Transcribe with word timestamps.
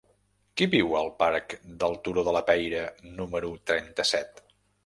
Qui 0.61 0.67
viu 0.71 0.95
al 0.99 1.11
parc 1.19 1.53
del 1.83 1.99
Turó 2.07 2.25
de 2.31 2.35
la 2.39 2.43
Peira 2.49 2.83
número 3.21 3.55
trenta-set? 3.73 4.47